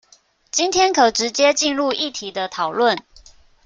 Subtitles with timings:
[0.49, 2.97] 今天可直接進入議題的討論